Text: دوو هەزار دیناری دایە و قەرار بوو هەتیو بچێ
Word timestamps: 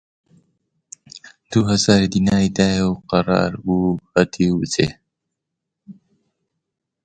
دوو 1.49 1.63
هەزار 1.71 2.01
دیناری 2.13 2.53
دایە 2.57 2.83
و 2.85 2.93
قەرار 3.09 3.51
بوو 3.63 4.01
هەتیو 4.15 4.59
بچێ 4.61 4.89